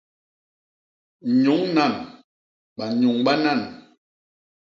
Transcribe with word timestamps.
Nyuñ 1.43 1.63
nan; 1.75 1.93
banyuñ 2.77 3.15
banan. 3.25 3.59